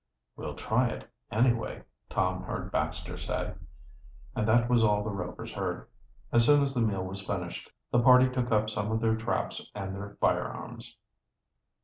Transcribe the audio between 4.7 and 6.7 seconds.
all the Rovers heard. As soon